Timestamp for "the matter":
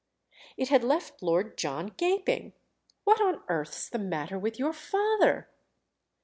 3.87-4.39